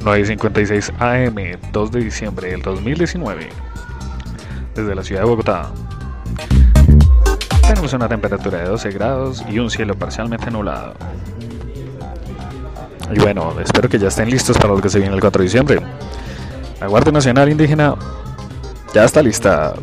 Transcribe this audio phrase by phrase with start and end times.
[0.00, 3.48] 9.56 AM, 2 de diciembre del 2019,
[4.74, 5.70] desde la ciudad de Bogotá.
[7.60, 10.94] Tenemos una temperatura de 12 grados y un cielo parcialmente nublado.
[13.14, 15.44] Y bueno, espero que ya estén listos para lo que se viene el 4 de
[15.44, 15.80] diciembre.
[16.80, 17.94] La Guardia Nacional Indígena
[18.94, 19.74] ya está lista.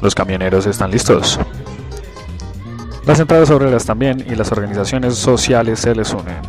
[0.00, 1.38] Los camioneros están listos.
[3.06, 6.42] Las entradas obreras también y las organizaciones sociales se les unen.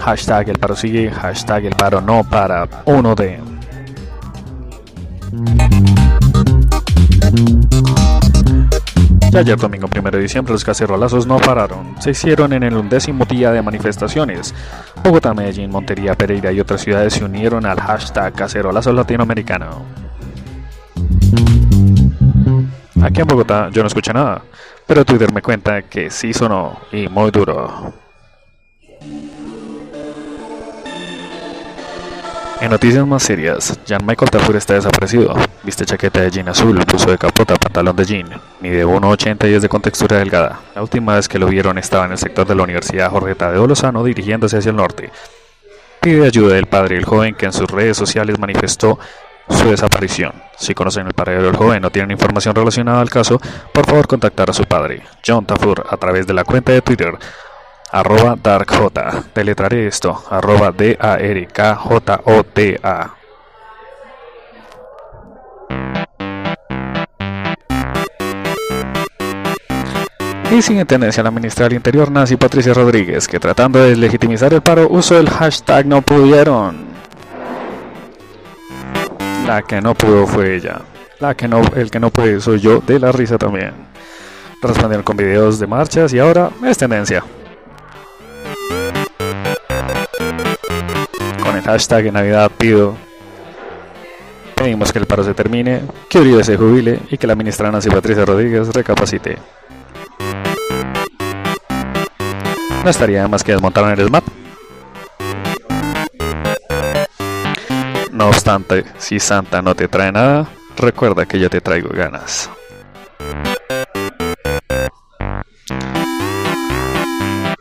[0.00, 3.40] Hashtag el paro sigue, hashtag el paro no para uno de.
[9.32, 11.96] Ya ayer domingo 1 de diciembre los cacerolazos no pararon.
[12.00, 14.54] Se hicieron en el undécimo día de manifestaciones.
[15.02, 19.82] Bogotá, Medellín, Montería, Pereira y otras ciudades se unieron al hashtag cacerolazo latinoamericano.
[23.04, 24.40] Aquí en Bogotá yo no escuché nada,
[24.86, 27.92] pero Twitter me cuenta que sí sonó y muy duro.
[32.62, 35.34] En noticias más serias, Jan Michael Tafur está desaparecido.
[35.62, 39.54] Viste chaqueta de jean azul, puso de capota, pantalón de jean, ni de 1,80 y
[39.54, 40.60] es de contextura delgada.
[40.74, 43.66] La última vez que lo vieron estaba en el sector de la Universidad Jorge Tadeo
[43.66, 45.10] Lozano dirigiéndose hacia el norte.
[46.00, 48.98] Pide ayuda del padre del joven que en sus redes sociales manifestó
[49.48, 50.32] su desaparición.
[50.56, 53.40] Si conocen el paradero del joven o tienen información relacionada al caso,
[53.72, 57.18] por favor contactar a su padre, John Tafur, a través de la cuenta de Twitter
[57.94, 58.90] arroba darkj.
[59.34, 61.64] Deletraré esto, arroba D-A-R-K-J-O-T-A.
[70.50, 74.60] Y sin tendencia la ministra del Interior, Nancy Patricia Rodríguez, que tratando de legitimizar el
[74.62, 76.93] paro usó el hashtag no pudieron.
[79.46, 80.80] La que no pudo fue ella.
[81.20, 83.72] La que no, el que no puede soy yo, de la risa también.
[84.62, 87.22] Respondieron con videos de marchas y ahora es tendencia.
[91.42, 92.96] Con el hashtag Navidad pido.
[94.54, 97.90] Pedimos que el paro se termine, que Uribe se jubile y que la ministra Nancy
[97.90, 99.36] Patricia Rodríguez recapacite.
[102.82, 104.24] No estaría más que desmontar el SMAT.
[108.14, 112.48] No obstante, si Santa no te trae nada, recuerda que yo te traigo ganas.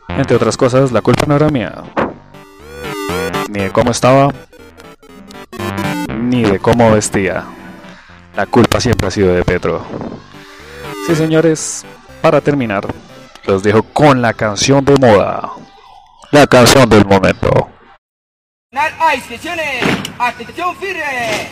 [0.09, 1.81] Entre otras cosas, la culpa no era mía.
[3.49, 4.31] Ni de cómo estaba,
[6.19, 7.45] ni de cómo vestía.
[8.35, 9.83] La culpa siempre ha sido de Petro.
[11.07, 11.83] Sí, señores,
[12.21, 12.85] para terminar,
[13.47, 15.49] los dejo con la canción de moda.
[16.29, 17.72] La canción del momento.
[20.17, 21.47] Atención firme.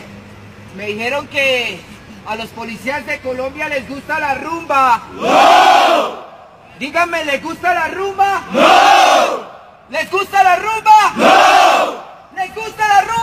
[0.76, 1.80] Me dijeron que
[2.28, 5.04] a los policías de Colombia les gusta la rumba.
[5.14, 6.32] ¡No!
[6.80, 8.42] Díganme, ¿les gusta la rumba?
[8.52, 9.52] ¡No!
[9.90, 11.14] ¿Les gusta la rumba?
[11.16, 12.38] ¡No!
[12.42, 13.21] ¿Les gusta la rumba?